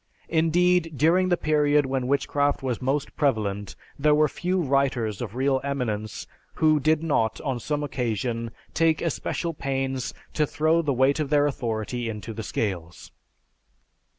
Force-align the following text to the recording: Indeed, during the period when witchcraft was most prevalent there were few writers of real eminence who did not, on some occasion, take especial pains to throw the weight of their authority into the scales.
Indeed, 0.29 0.93
during 0.97 1.29
the 1.29 1.37
period 1.37 1.85
when 1.85 2.07
witchcraft 2.07 2.63
was 2.63 2.81
most 2.81 3.15
prevalent 3.15 3.75
there 3.99 4.15
were 4.15 4.27
few 4.27 4.59
writers 4.59 5.21
of 5.21 5.35
real 5.35 5.61
eminence 5.63 6.25
who 6.55 6.79
did 6.79 7.03
not, 7.03 7.39
on 7.41 7.59
some 7.59 7.83
occasion, 7.83 8.49
take 8.73 8.99
especial 8.99 9.53
pains 9.53 10.11
to 10.33 10.47
throw 10.47 10.81
the 10.81 10.91
weight 10.91 11.19
of 11.19 11.29
their 11.29 11.45
authority 11.45 12.09
into 12.09 12.33
the 12.33 12.41
scales. 12.41 13.11